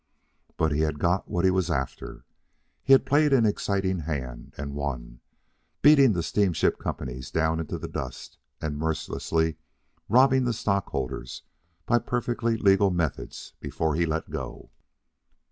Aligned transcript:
But 0.57 0.71
he 0.71 0.79
had 0.79 0.97
got 0.97 1.29
what 1.29 1.45
he 1.45 1.51
was 1.51 1.69
after. 1.69 2.25
He 2.83 2.91
had 2.91 3.05
played 3.05 3.33
an 3.33 3.45
exciting 3.45 3.99
hand 3.99 4.51
and 4.57 4.73
won, 4.73 5.19
beating 5.83 6.13
the 6.13 6.23
steamship 6.23 6.79
companies 6.79 7.29
down 7.29 7.59
into 7.59 7.77
the 7.77 7.87
dust 7.87 8.39
and 8.59 8.79
mercilessly 8.79 9.57
robbing 10.09 10.45
the 10.45 10.53
stockholders 10.53 11.43
by 11.85 11.99
perfectly 11.99 12.57
legal 12.57 12.89
methods 12.89 13.53
before 13.59 13.93
he 13.93 14.07
let 14.07 14.31
go. 14.31 14.71